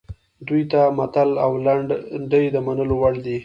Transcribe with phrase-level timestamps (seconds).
[0.47, 3.37] دوی ته متل او لنډۍ د منلو وړ دي